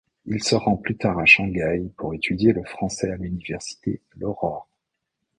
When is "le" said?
2.53-2.63